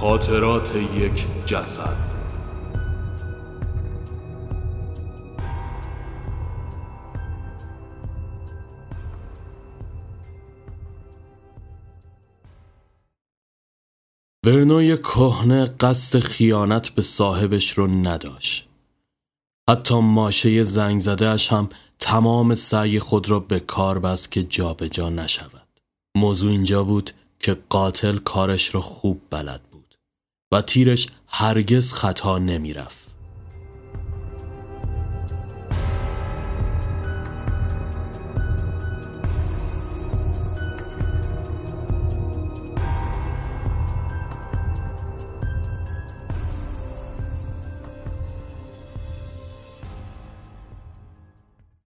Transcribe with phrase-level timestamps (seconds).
[0.00, 1.96] خاطرات یک جسد
[14.46, 18.68] برنوی کهنه قصد خیانت به صاحبش رو نداشت.
[19.70, 25.08] حتی ماشه زنگ زدهش هم تمام سعی خود را به کار بست که جابجا جا
[25.08, 25.68] نشود.
[26.16, 29.69] موضوع اینجا بود که قاتل کارش را خوب بلد
[30.52, 33.10] و تیرش هرگز خطا نمی‌رفت.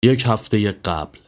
[0.03, 1.22] یک هفته قبل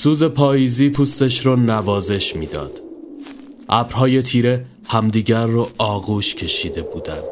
[0.00, 2.82] سوز پاییزی پوستش رو نوازش می‌داد.
[3.68, 7.22] ابرهای تیره همدیگر رو آغوش کشیده بودند.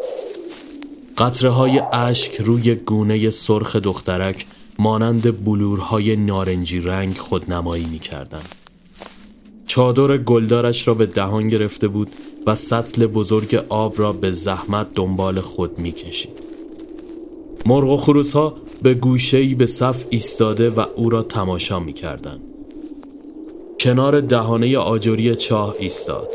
[1.19, 4.46] قطره های اشک روی گونه سرخ دخترک
[4.78, 8.42] مانند بلورهای نارنجی رنگ خودنمایی می کردن.
[9.66, 12.11] چادر گلدارش را به دهان گرفته بود
[12.46, 16.39] و سطل بزرگ آب را به زحمت دنبال خود می کشید.
[17.66, 22.39] مرغ و خروس ها به گوشهی به صف ایستاده و او را تماشا می کردن.
[23.89, 26.28] کنار دهانه آجوری چاه ایستاد.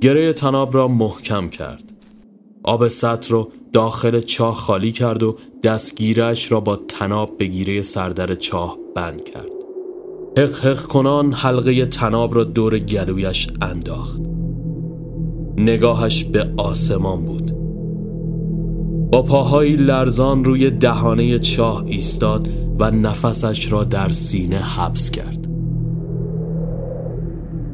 [0.00, 1.92] گره تناب را محکم کرد.
[2.64, 8.34] آب سطل را داخل چاه خالی کرد و دستگیرش را با تناب به گیره سردر
[8.34, 9.50] چاه بند کرد.
[10.38, 14.20] حق حق کنان حلقه تناب را دور گلویش انداخت.
[15.56, 17.52] نگاهش به آسمان بود
[19.12, 25.41] با پاهایی لرزان روی دهانه چاه ایستاد و نفسش را در سینه حبس کرد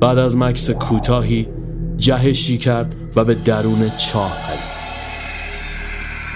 [0.01, 1.49] بعد از مکس کوتاهی
[1.97, 4.79] جهشی کرد و به درون چاه پرید.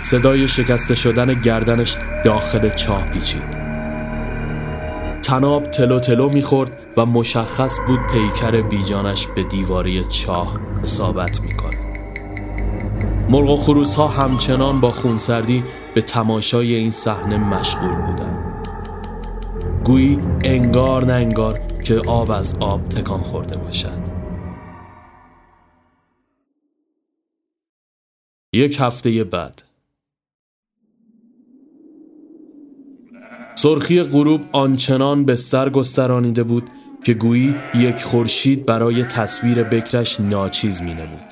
[0.03, 3.63] صدای شکسته شدن گردنش داخل چاه پیچید.
[5.23, 11.79] تناب تلو تلو می‌خورد و مشخص بود پیکر بیجانش به دیواری چاه اصابت می‌کنه
[13.29, 15.65] مرغ و خروس ها همچنان با خونسردی
[15.95, 18.69] به تماشای این صحنه مشغول بودند.
[19.85, 24.03] گویی انگار نه انگار که آب از آب تکان خورده باشد
[28.53, 29.63] یک هفته بعد
[33.55, 36.71] سرخی غروب آنچنان به سر گسترانیده بود
[37.05, 41.25] که گویی یک خورشید برای تصویر بکرش ناچیز می نمود.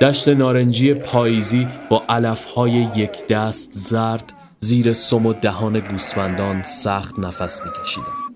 [0.00, 7.60] دشت نارنجی پاییزی با علفهای یک دست زرد زیر سم و دهان گوسفندان سخت نفس
[7.64, 8.27] می کشیدن.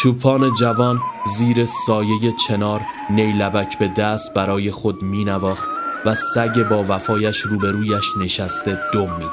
[0.00, 2.80] چوپان جوان زیر سایه چنار
[3.10, 5.70] نیلبک به دست برای خود می نواخت
[6.04, 9.26] و سگ با وفایش روبرویش نشسته دم می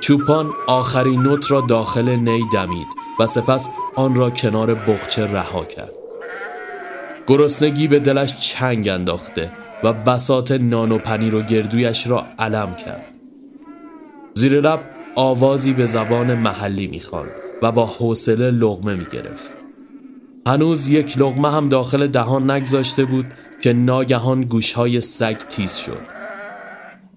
[0.00, 2.86] چوپان آخرین نوت را داخل نی دمید
[3.20, 5.96] و سپس آن را کنار بخچه رها کرد.
[7.26, 9.50] گرسنگی به دلش چنگ انداخته
[9.82, 13.04] و بسات نان و پنیر و گردویش را علم کرد.
[14.34, 14.80] زیر لب
[15.16, 17.49] آوازی به زبان محلی می‌خواند.
[17.62, 19.60] و با حوصله لغمه می‌گرفت
[20.46, 23.26] هنوز یک لغمه هم داخل دهان نگذاشته بود
[23.60, 26.20] که ناگهان گوشهای سگ تیز شد.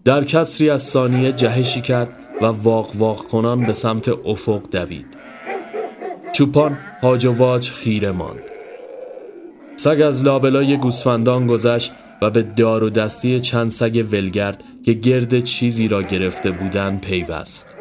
[0.05, 5.05] در کسری از ثانیه جهشی کرد و واق واق کنان به سمت افق دوید.
[6.31, 8.41] چوپان هاج و واج خیره ماند.
[9.75, 15.39] سگ از لابلای گوسفندان گذشت و به دار و دستی چند سگ ولگرد که گرد
[15.39, 17.77] چیزی را گرفته بودند پیوست.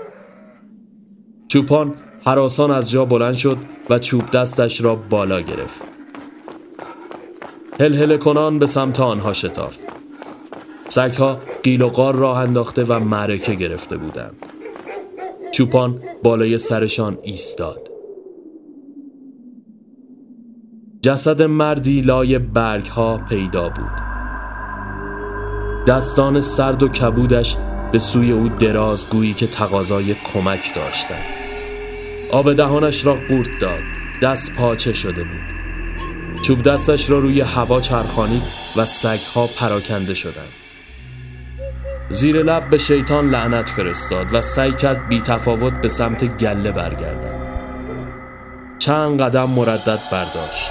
[1.48, 3.58] چوپان حراسان از جا بلند شد
[3.90, 5.82] و چوب دستش را بالا گرفت
[7.80, 9.84] هل هل کنان به سمت آنها شتافت
[10.88, 14.36] سگها قیل و قار راه انداخته و معرکه گرفته بودند.
[15.52, 17.88] چوپان بالای سرشان ایستاد.
[21.02, 23.92] جسد مردی لای برگ ها پیدا بود.
[25.86, 27.56] دستان سرد و کبودش
[27.92, 31.51] به سوی او دراز گویی که تقاضای کمک داشتند.
[32.32, 33.82] آب دهانش را قورت داد.
[34.22, 35.52] دست پاچه شده بود.
[36.42, 38.42] چوب دستش را روی هوا چرخانید
[38.76, 40.52] و سگها پراکنده شدند.
[42.10, 47.34] زیر لب به شیطان لعنت فرستاد و سعی کرد بی تفاوت به سمت گله برگردد
[48.78, 50.70] چند قدم مردد برداشت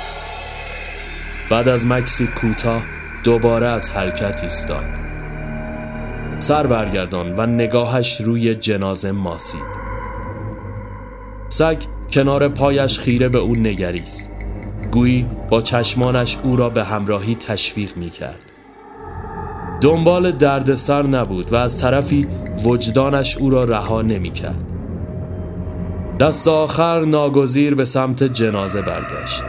[1.49, 2.83] بعد از مکسی کوتاه
[3.23, 4.85] دوباره از حرکت ایستاد
[6.39, 9.80] سر برگردان و نگاهش روی جنازه ماسید
[11.51, 11.77] سگ
[12.13, 14.31] کنار پایش خیره به او نگریست.
[14.91, 18.51] گویی با چشمانش او را به همراهی تشویق می کرد
[19.81, 22.27] دنبال دردسر نبود و از طرفی
[22.65, 24.65] وجدانش او را رها نمی کرد
[26.19, 29.43] دست آخر ناگزیر به سمت جنازه برگشت.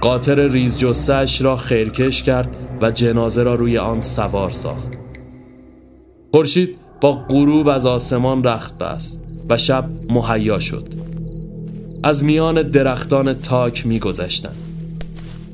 [0.00, 4.92] قاطر ریز جستش را خیرکش کرد و جنازه را روی آن سوار ساخت.
[6.32, 9.25] خورشید با غروب از آسمان رخت بست.
[9.50, 10.88] و شب مهیا شد
[12.02, 14.56] از میان درختان تاک میگذشتند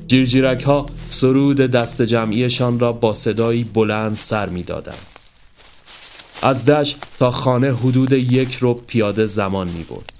[0.07, 5.05] جیرجیرک ها سرود دست جمعیشان را با صدایی بلند سر می‌دادند
[6.41, 10.13] از دشت تا خانه حدود یک رو پیاده زمان می برد.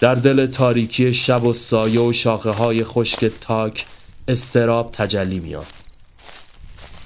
[0.00, 3.86] در دل تاریکی شب و سایه و شاخه های خشک تاک
[4.28, 5.79] استراب تجلی میافت.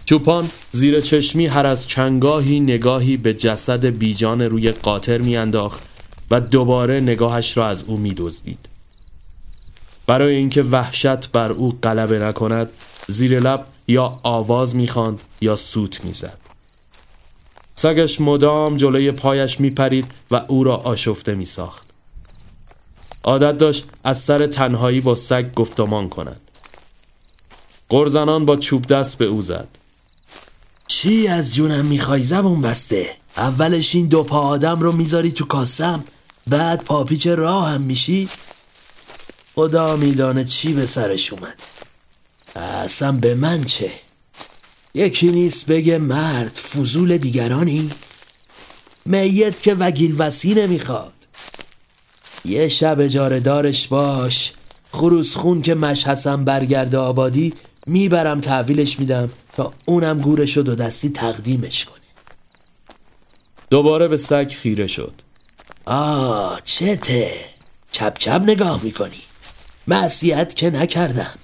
[0.06, 5.82] چوپان زیر چشمی هر از چنگاهی نگاهی به جسد بیجان روی قاطر میانداخت
[6.30, 8.68] و دوباره نگاهش را از او میدزدید.
[10.06, 12.70] برای اینکه وحشت بر او غلبه نکند
[13.08, 16.38] زیر لب یا آواز می‌خواند یا سوت می‌زد.
[17.74, 21.86] سگش مدام جلوی پایش میپرید و او را آشفته میساخت.
[23.24, 26.40] عادت داشت از سر تنهایی با سگ گفتمان کند.
[27.88, 29.68] قرزنان با چوب دست به او زد.
[31.04, 36.04] چی از جونم می‌خوای زبون بسته؟ اولش این دو پا آدم رو می‌ذاری تو کاسم
[36.46, 38.28] بعد پاپیچ راه هم میشی؟
[39.54, 41.62] خدا میدانه چی به سرش اومد
[42.56, 43.90] اصلا به من چه؟
[44.94, 47.90] یکی نیست بگه مرد فضول دیگرانی
[49.04, 51.12] میت که وگیل وسی نمی‌خواد
[52.44, 54.52] یه شب اجاره دارش باش
[54.92, 57.54] خروس خون که مشحسم برگرده آبادی
[57.86, 61.94] می‌برم تحویلش میدم تا اونم گورش و دو دستی تقدیمش کنه.
[63.70, 65.12] دوباره به سگ خیره شد.
[65.86, 67.34] آه چته.
[67.92, 69.22] چپ چپ نگاه می‌کنی.
[69.86, 71.34] معصیت که نکردم.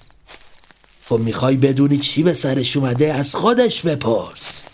[1.08, 4.64] خب می‌خوای بدونی چی به سرش اومده؟ از خودش بپرس.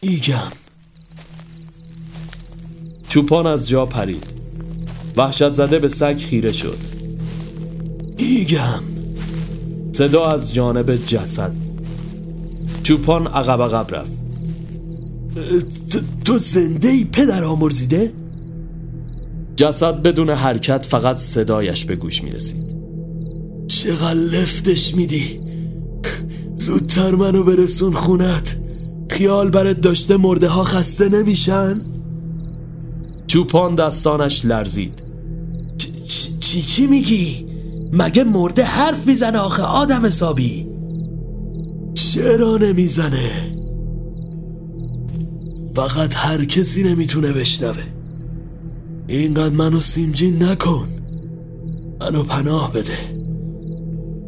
[0.00, 0.52] ایگم.
[3.08, 4.26] چوپان از جا پرید.
[5.16, 6.78] وحشت زده به سگ خیره شد.
[8.16, 8.93] ایگم.
[9.94, 11.52] صدا از جانب جسد.
[12.82, 14.12] چوپان عقب عقب رفت.
[16.24, 18.12] تو زنده ای پدر آمرزیده؟
[19.56, 22.74] جسد بدون حرکت فقط صدایش به گوش می رسید
[23.66, 25.40] چقدر لفتش میدی؟
[26.56, 28.56] زودتر منو برسون خونت.
[29.10, 31.80] خیال برت داشته مرده ها خسته نمیشن؟
[33.26, 35.02] چوپان دستانش لرزید.
[36.40, 37.53] چی چی میگی؟
[37.94, 40.66] مگه مرده حرف می‌زنه آخه؟ آدم حسابی.
[41.94, 43.54] چرا نمی‌زنه؟
[45.74, 47.82] فقط هر کسی نمی‌تونه بشنوه.
[49.06, 50.88] اینقدر منو سیمجین نکن.
[52.00, 52.98] منو پناه بده.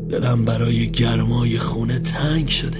[0.09, 2.79] دلم برای گرمای خونه تنگ شده.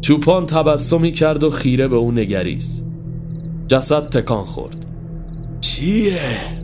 [0.00, 2.84] چوپان تبسمی کرد و خیره به او نگریست.
[3.68, 4.84] جسد تکان خورد.
[5.60, 6.61] چیه؟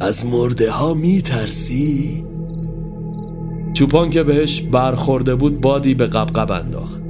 [0.00, 2.24] از مرده ها میترسی؟
[3.74, 7.00] چوپان که بهش برخورده بود بادی به قبقب انداخت.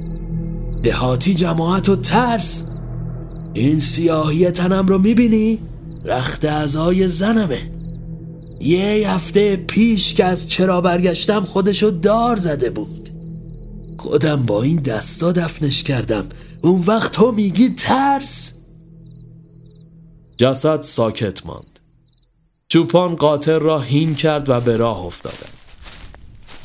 [0.83, 2.63] دهاتی جماعت و ترس.
[3.53, 5.59] این سیاهی تنم رو می‌بینی؟
[6.05, 7.71] رخت ازای زنمه.
[8.59, 13.09] یه هفته پیش که از چرا برگشتم خودشو دار زده بود.
[13.97, 16.25] خودم با این دستا دفنش کردم.
[16.63, 18.53] اون وقت تو میگی ترس؟
[20.37, 21.78] جسد ساکت ماند.
[22.71, 25.57] چوپان قاطر را هین کرد و به راه افتادند.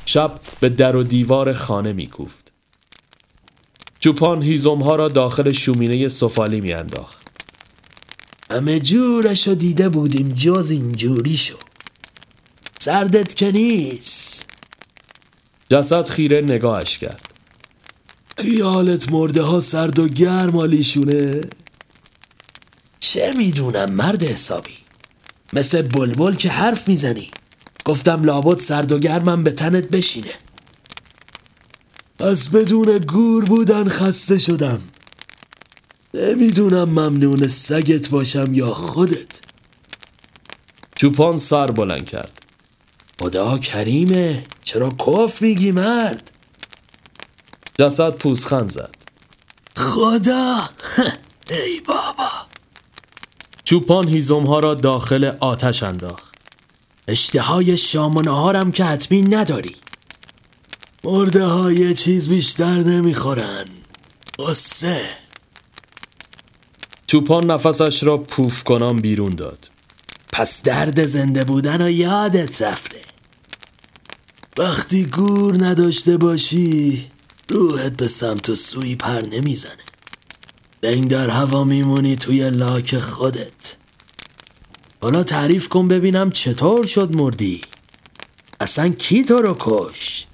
[0.07, 2.53] شب به در و دیوار خانه میکوفت.
[4.01, 7.31] چوپان هیزم ها را داخل شومینه سفالی میانداخت.
[8.51, 11.57] همه جورشو دیده بودیم جز اینجوری شو
[12.79, 14.47] سردت که نیست.
[15.71, 17.29] جسد خیره نگاهش کرد.
[18.39, 21.41] خیالت مرده ها سرد و گرم آلیشونه.
[23.01, 24.84] چه می‌دونم مرد حسابی؟
[25.55, 27.31] مثل بلبل که حرف می‌زنی.
[27.85, 30.35] گفتم لابد سرد و گرمم به تنت بشینه.
[32.19, 34.81] از بدون گور بودن خسته شدم.
[36.15, 39.41] نمی‌دونم ممنون سگت باشم یا خودت.
[40.95, 42.39] چوپان سر بلند کرد.
[43.21, 46.31] خدا کریمه چرا کف میگی مرد؟
[47.79, 48.95] جسد پوزخند زد.
[49.77, 50.69] خدا!
[51.51, 52.34] ای بابا!
[53.65, 56.35] چوپان هیزم ها را داخل آتش انداخت.
[57.09, 59.77] اشتهای شام و نهارم که حتمی نداری.
[61.05, 63.65] مرده ها یه چیز بیشتر نمی‌خورن.
[64.39, 65.01] قصه
[67.07, 69.71] چوپان نفسش را پوف کنان بیرون داد.
[70.33, 73.01] پس درد زنده بودن و یادت رفته.
[74.59, 77.11] وقتی گور نداشته باشی
[77.49, 79.85] روحت به سمت و سوی پر نمی‌زنه.
[80.85, 83.77] دنگ در هوا میمونی توی لاک خودت.
[85.01, 87.61] حالا تعریف کن ببینم چطور شد مردی.
[88.61, 90.27] اصلا کی تو رو کش؟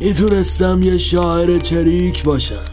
[0.00, 2.64] می‌تونستم یه شاعر چریک باشم.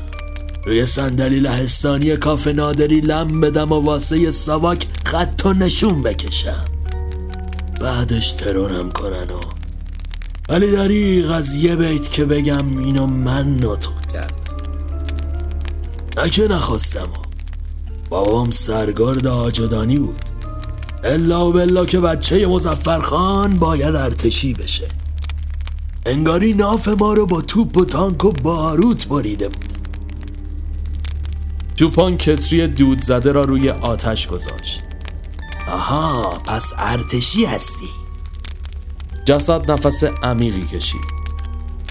[0.66, 6.66] روی صندلی لهستانی کافه نادری لم بدم و واسه سواک خط و نشون بکشم.
[7.82, 9.53] بعدش ترورم کنن و
[10.50, 14.36] ولی دریغ از یه بیت که بگم اینو من نطق کردم.
[16.18, 17.08] نه که نخواستم.
[18.10, 20.22] بابام سرگرد آجدانی بود.
[21.04, 24.88] الا و بلا که بچه مزفرخان باید ارتشی بشه.
[26.06, 29.78] انگاری ناف ما رو با توپ و تانک و باروت بریده بود.
[31.76, 34.84] چوپان کتری دود زده را روی آتش گذاشت.
[35.72, 38.03] آها پس ارتشی هستی.
[39.25, 41.06] جسد نفس عمیقی کشید.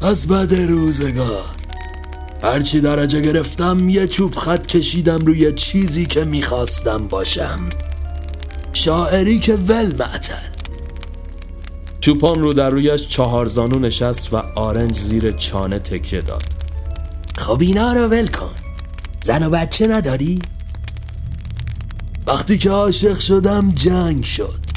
[0.03, 1.45] از بعد روزگار
[2.43, 7.69] هرچی درجه گرفتم یه چوب خط کشیدم روی چیزی که می‌خواستم باشم.
[8.73, 10.53] شاعری که ول معتل
[12.01, 16.43] چوپان رو در رویش چهار زانو نشست و آرنج زیر چانه تکیه داد.
[17.37, 18.51] خب اینا رو ول کن.
[19.25, 20.43] زن و بچه نداری؟
[22.27, 24.72] وقتی که عاشق شدم جنگ شد.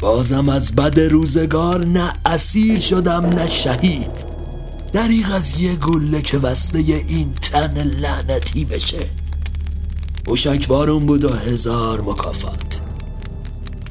[0.00, 4.10] بازم از بد روزگار نه اسیر شدم نه شهید.
[4.92, 9.06] دریغ از یه گله که وصله این تن لعنتی بشه.
[10.26, 12.80] موشک بارون بود و هزار مکافات.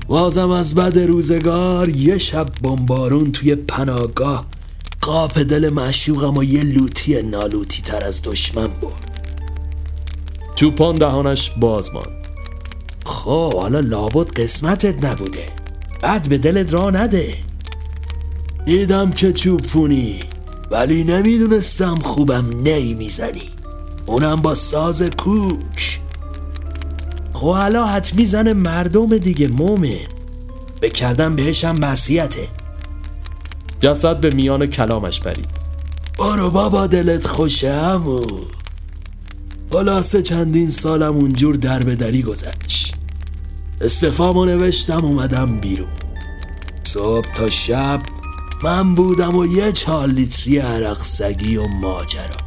[0.08, 4.46] بازم از بد روزگار یه شب بمبارون توی پناهگاه
[5.02, 9.22] قاپ دل معشوقم و یه لوتی نالوتی تر از دشمن برد.
[10.56, 12.28] چوپان دهانش باز ماند.
[13.06, 15.59] خب حالا لابد قسمتت نبوده.
[16.02, 17.36] بعد به دلت را نده.
[18.66, 20.20] دیدم که چوپونی
[20.72, 23.50] ولی نمی‌دونستم خوبم نی می‌زنی
[24.06, 26.00] اونم با ساز کوک
[27.34, 30.20] خب حالا حتمی زن مردم دیگه مومن.
[30.82, 32.48] بکردم بهشم مسیحته
[33.80, 35.48] جسد به میان کلامش برید
[36.20, 38.22] برو بابا دلت خوشه همو
[39.72, 42.96] خلاصه چندین سالم اونجور در به دری گذشت.
[43.82, 45.90] استفامو نوشتم اومدم بیرون.
[46.84, 48.02] صبح تا شب
[48.64, 52.38] من بودم و یه چهار لیتری عرق سگی و ماجرا.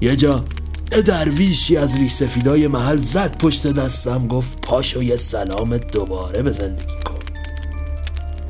[0.00, 0.44] یه جا
[0.92, 6.94] یه درویشی از ریسفیدای محل زد پشت دستم گفت پاشو یه سلام دوباره به زندگی
[7.04, 7.14] کن.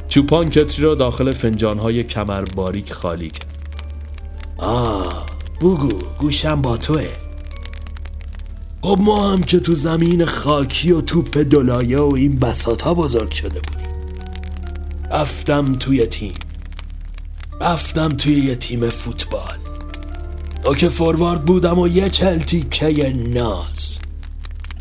[0.09, 3.47] چوپان کتری را داخل فنجانهای کمر باریک خالی کرد.
[4.57, 5.27] آه
[5.61, 7.28] بگو گوشم با توه.
[8.89, 13.31] خب ما هم که تو زمین خاکی و توپ دلایه و این بساط ها بزرگ
[13.31, 13.89] شده بودیم.
[15.11, 16.33] رفتم توی تیم.
[17.61, 19.59] رفتم توی یه تیم فوتبال.
[20.77, 23.99] که فوروارد بودم و یه چل تیکه ناز.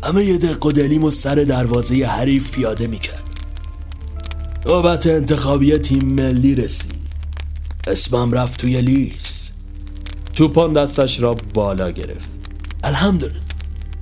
[0.04, 3.22] همه یه دق و دلیم و سر دروازه حریف پیاده می‌کرد.
[4.66, 6.92] نوبت انتخابی تیم ملی رسید.
[7.86, 9.52] اسمم رفت توی لیست
[10.32, 12.28] چوپان دستش را بالا گرفت.
[12.84, 13.47] الحمدلله.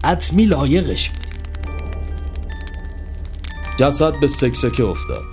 [0.05, 1.09] حتمی لایقش.
[1.09, 1.27] بود
[3.79, 5.25] جسد به سکسکه افتاد.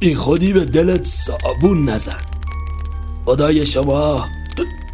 [0.00, 2.20] بی خودی به دلت صابون نزن.
[3.26, 4.28] خدای شما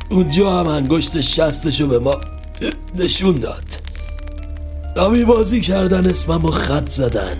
[0.08, 2.14] اونجا هم انگشت شستشو به ما
[2.94, 3.64] نشون داد.
[4.96, 7.36] دامی بازی کردن اسمم و خط زدن.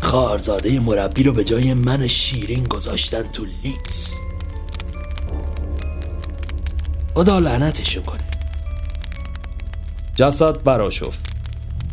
[0.00, 4.14] خارزاده مربی رو به جای من شیرین گذاشتن تو لیکس
[7.14, 8.29] خدا لعنتشون کنه.
[10.20, 11.20] جسد براشفت.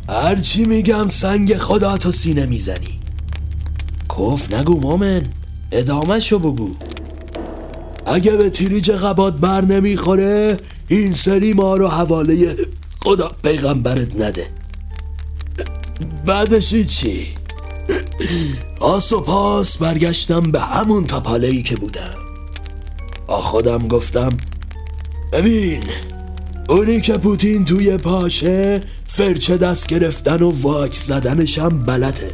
[0.09, 2.99] هرچی میگم سنگ خدا تو سینه می‌زنی.
[4.09, 5.23] کف نگو مومن
[5.71, 6.75] ادامه شو بگو.
[8.05, 10.57] اگه به تیریج قباد بر نمی‌خوره
[10.87, 12.55] این سری ما رو حواله
[12.99, 14.47] خدا پیغمبرت نده.
[16.25, 17.27] بعدش چی؟
[18.79, 22.15] آس و پاس برگشتم به همون تاپاله ای که بودم.
[23.27, 24.37] با خودم گفتم
[25.31, 25.83] ببین
[26.69, 32.31] اونی که پوتین توی پاشه فرچه دست گرفتن و واک زدنشم بلته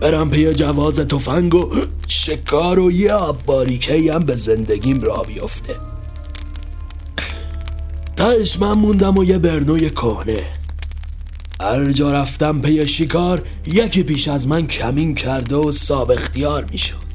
[0.00, 1.70] برم پی جواز تفنگ و
[2.08, 3.50] شکار و یه آب
[3.88, 5.76] هم به زندگیم را بیفته.
[8.16, 10.42] تاش من موندم و یه برنوی کهنه.
[11.60, 17.10] هر جا رفتم پی شکار یکی پیش از من کمین کرده و صاب اختیار می‌شد.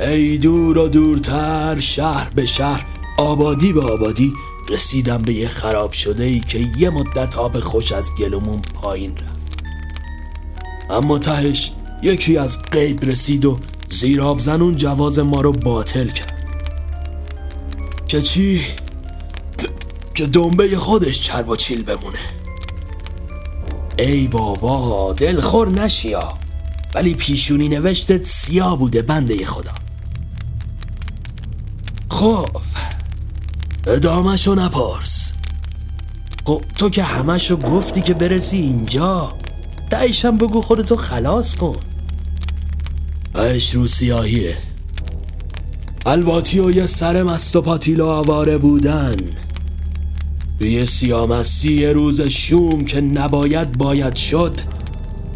[0.00, 2.86] ای دور و دورتر شهر به شهر
[3.18, 4.32] آبادی به آبادی
[4.68, 9.62] رسیدم به یه خراب شده ای که یه مدت آب خوش از گلومون پایین رفت.
[10.90, 13.58] اما تهش یکی از قیب رسید و
[13.90, 16.32] زیراب زنون جواز ما رو باطل کرد.
[18.08, 18.60] که چی؟
[20.14, 22.18] که دنبه خودش چرب و چیل بمونه.
[23.98, 26.28] ای بابا دلخور نشیا.
[26.94, 29.72] ولی پیشونی نوشتت سیاه بوده بنده خدا.
[32.08, 32.48] خب.
[33.86, 35.32] ادامهشو نپرس.
[36.44, 39.32] خب تو که همشو گفتی که برسی اینجا
[39.90, 41.76] تایشم بگو خودتو خلاص کن.
[43.34, 44.56] اش رو سیاهیه.
[46.06, 49.16] الواتی و یه سر مست و پاتیل و آواره بودن.
[50.58, 54.60] توی سیامستی یه روز شوم که نباید باید شد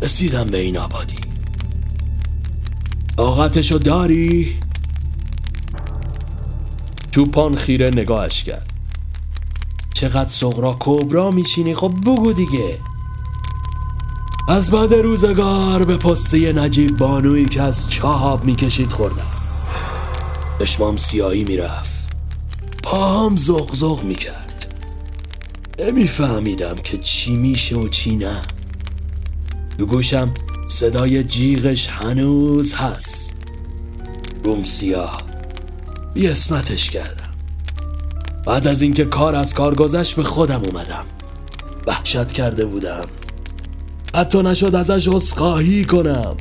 [0.03, 1.17] رسیدم به این آبادی.
[3.17, 4.55] طاقتشو داری؟
[7.17, 8.71] چوپان خیره نگاهش کرد.
[9.95, 12.79] چقدر سغرا کبرا میچینی؟ خب بگو دیگه.
[14.49, 19.27] از بعد روزگار به پسته نجیب بانویی که از چهاب می‌کشید خوردم
[20.59, 22.17] چشمام سیایی می‌رفت.
[22.83, 24.75] پاهم زغزغ می‌کرد.
[25.79, 28.41] نمیفهمیدم که چی میشه و چی نه.
[29.79, 30.31] تو گوشم
[30.69, 33.33] صدای جیغش هنوز هست.
[34.45, 35.26] روم سیاه.
[36.17, 37.31] بی اسمتش کردم.
[38.47, 41.05] بعد از اینکه کار از کار گذشت به خودم اومدم.
[41.87, 43.05] وحشت کرده بودم.
[44.15, 46.37] حتی نشد ازش عذرخواهی کنم.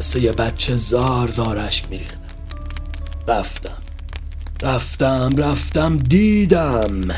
[0.00, 2.20] مثل یه بچه زار زار اشک میریختم.
[3.28, 3.76] رفتم.
[4.62, 7.08] رفتم رفتم دیدم.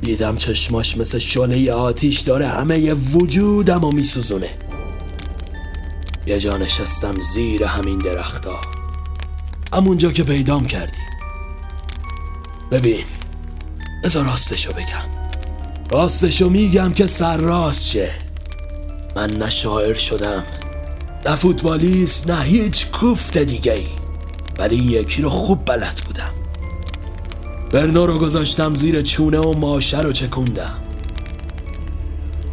[0.00, 4.50] دیدم چشماش مثل شله آتیش داره همه وجودم و میسوزونه.
[6.26, 8.73] یه جا نشستم زیر همین درختا
[9.74, 10.98] همونجا که پیدام کردی.
[12.70, 13.04] ببین
[14.04, 15.04] بذار راستشو بگم.
[15.90, 18.10] راستشو میگم که سر راست شه.
[19.16, 20.44] من نه شاعر شدم
[21.26, 23.86] نه فوتبالیست نه هیچ کوفت دیگه ای
[24.58, 26.30] ولی این یکی رو خوب بلد بودم.
[27.70, 30.74] برنو رو گذاشتم زیر چونه و ماشه رو چکوندم.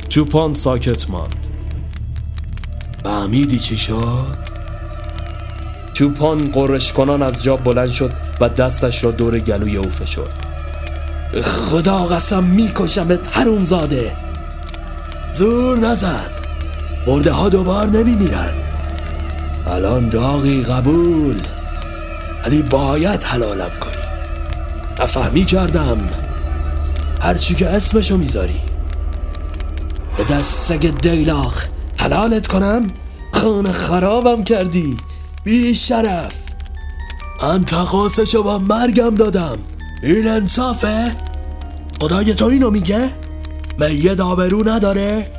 [0.10, 1.48] چوپان ساکت ماند.
[3.04, 4.51] فهمیدی چی شد؟
[6.02, 10.46] چوپان قرش کنان از جا بلند شد و دستش را دور گلوی او فشرد.
[11.44, 14.16] خدا قسم میکشمت حروم زاده
[15.34, 16.26] زور نزن.
[17.08, 18.54] مرده ها دوبار نمیمیرن
[19.68, 21.42] الان داغی قبول.
[22.46, 24.04] ولی باید حلالم کنی.
[25.00, 26.10] نفهمی کردم
[27.22, 28.62] هرچی که اسمشو می‌ذاری.
[30.18, 31.66] به دست سگ دیلاخ.
[31.98, 32.88] حلالت کنم؟
[33.32, 34.98] خونه خرابم کردی.
[35.44, 36.44] بی شرف
[37.44, 39.58] من تقاسشو با مرگم دادم.
[40.04, 41.12] این انصافه؟
[42.02, 43.10] خدای تو اینو میگه؟
[43.80, 45.32] میه دابرو نداره؟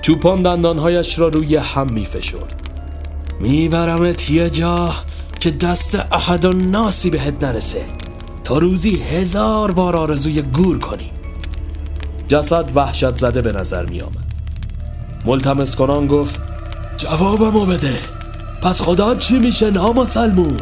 [0.00, 2.54] چوپان دندانهایش را روی هم میفشرد.
[3.40, 4.94] میبرمت یه جا
[5.40, 7.84] که دست احد و ناسی بهت نرسه.
[8.44, 11.10] تا روزی هزار بار آرزوی گور کنی.
[12.28, 14.32] جسد وحشت زده به نظر می آمد
[15.24, 16.40] ملتمس کنان گفت
[16.96, 18.17] جوابمو بده.
[18.62, 20.60] پس خدا چی میشه نامسلمون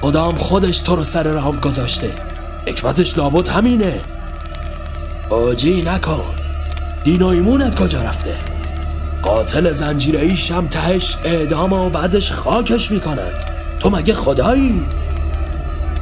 [0.00, 2.12] خدام خودش تو رو سر رام گذاشته.
[2.66, 4.00] حکمتش لابد همینه.
[5.30, 6.24] آجی نکن.
[7.04, 8.34] دین و ایمونت کجا رفته؟
[9.22, 13.32] قاتل زنجیره ایشم تهش اعدام و بعدش خاکش می‌کنن
[13.80, 14.82] تو مگه خدایی؟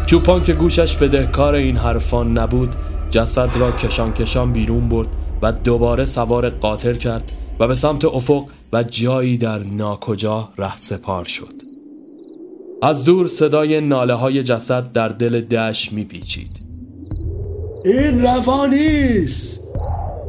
[0.06, 2.76] چوپان که گوشش به کار این حرفان نبود
[3.10, 5.08] جسد را کشان کشان بیرون برد
[5.42, 7.32] و دوباره سوار قاطر کرد.
[7.60, 11.62] و به سمت افق و جایی در ناکجا ره سپار شد.
[12.82, 16.60] از دور صدای ناله های جسد در دل دش میپیچید
[17.84, 19.60] این روانیست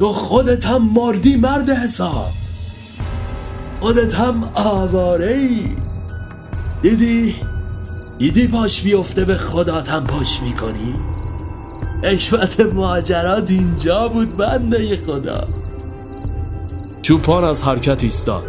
[0.00, 2.30] تو خودت هم مردی مرد حساب.
[3.80, 5.60] خودت هم آواره ای
[6.82, 7.34] دیدی؟
[8.18, 10.94] دیدی پاش بیفته به خدات هم پاش می‌کنی؟
[12.02, 15.48] حکمت ماجرات اینجا بود بنده خدا.
[17.04, 18.46] چوپان از حرکت ایستاد.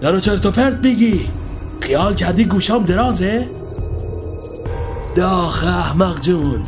[0.00, 1.28] درو چرت و پرت بگی
[1.80, 3.50] خیال کردی گوشام درازه؟
[5.14, 6.62] داخ احمق جون.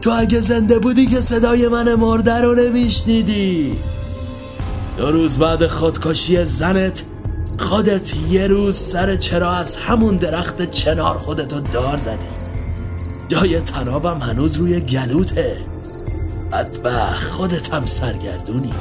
[0.00, 3.76] تو اگه زنده بودی که صدای من مرده رو نمیشنیدی.
[4.96, 7.04] دو روز بعد خودکشی زنت
[7.58, 12.26] خودت یه روز سر چرا از همون درخت چنار خودتو دار زدی.
[13.28, 15.56] جای تنابم هنوز روی گلوته.
[16.52, 18.74] بدبخ خودت هم سرگردونی.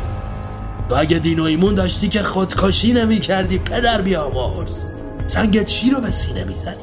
[0.90, 4.86] تو اگه و ایمون داشتی که خودکشی نمی کردی پدر بیامرز
[5.28, 6.76] سنگ چی رو به سینه می‌زنی؟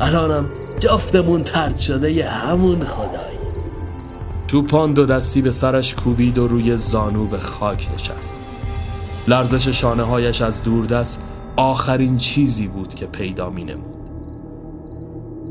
[0.00, 3.38] الانم جفتمون ترد شده یه همون خدایی.
[4.48, 8.42] توپان دو دستی به سرش کوبید و روی زانو به خاک نشست.
[9.28, 11.22] لرزش شانه هایش از دوردست
[11.56, 13.94] آخرین چیزی بود که پیدا می نمود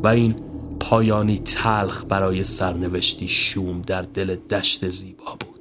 [0.04, 0.36] و این
[0.80, 5.53] پایانی تلخ برای سرنوشتی شوم در دل دشت زیبا بود.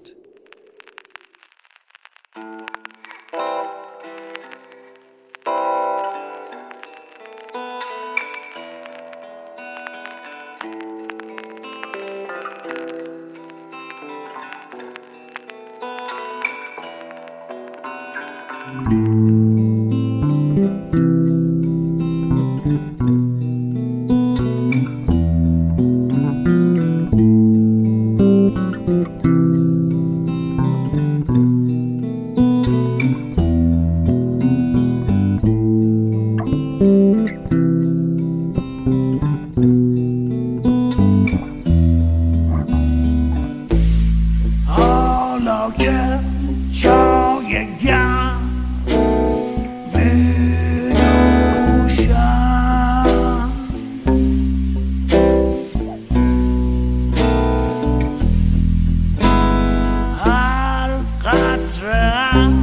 [62.33, 62.62] time.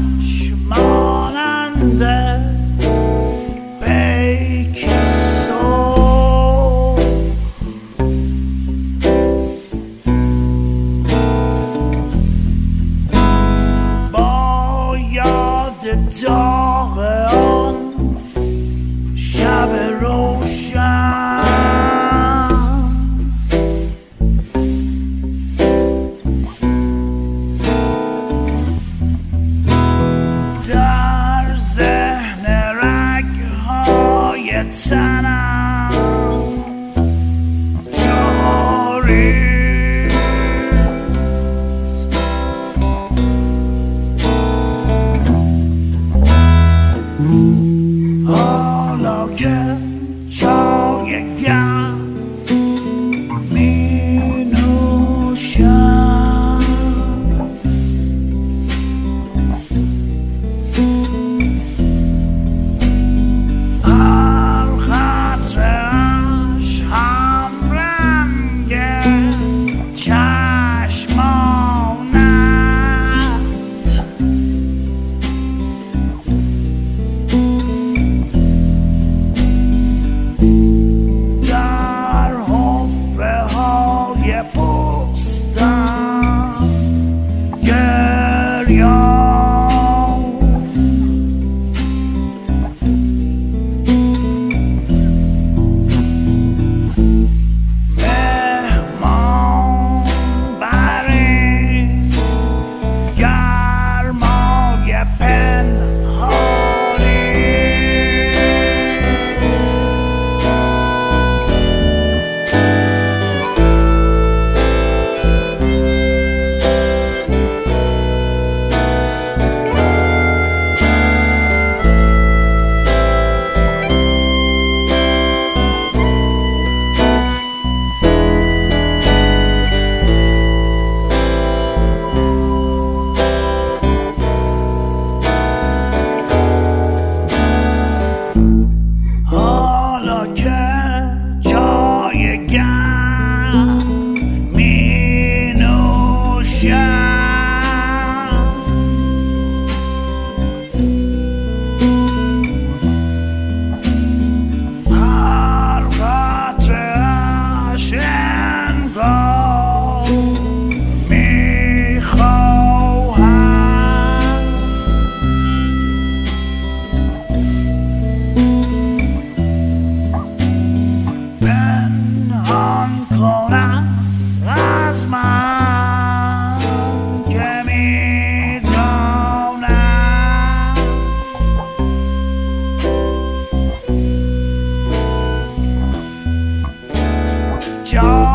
[187.91, 188.28] job.